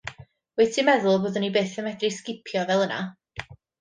[0.61, 3.03] Wyt ti'n meddwl byddwn i byth yn medru sgipio fel yna?